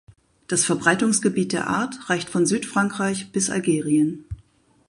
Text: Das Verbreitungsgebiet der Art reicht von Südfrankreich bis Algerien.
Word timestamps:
Das 0.47 0.65
Verbreitungsgebiet 0.65 1.53
der 1.53 1.67
Art 1.67 2.09
reicht 2.09 2.27
von 2.27 2.47
Südfrankreich 2.47 3.31
bis 3.31 3.51
Algerien. 3.51 4.25